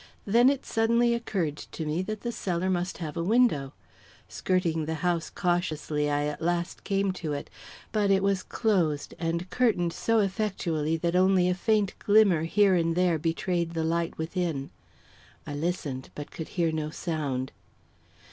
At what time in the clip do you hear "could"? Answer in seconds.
16.31-16.47